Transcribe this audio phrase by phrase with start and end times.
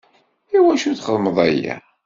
[0.55, 1.75] I wacu i txedmeḍ aya?